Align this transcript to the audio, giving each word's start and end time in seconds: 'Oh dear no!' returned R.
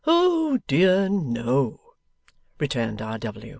'Oh 0.07 0.57
dear 0.65 1.07
no!' 1.09 1.93
returned 2.59 3.03
R. 3.03 3.19